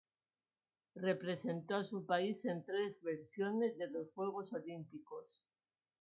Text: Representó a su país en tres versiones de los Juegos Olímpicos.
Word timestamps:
Representó 0.95 1.75
a 1.75 1.83
su 1.85 2.07
país 2.07 2.43
en 2.45 2.65
tres 2.65 2.99
versiones 3.03 3.77
de 3.77 3.87
los 3.87 4.11
Juegos 4.13 4.51
Olímpicos. 4.51 5.43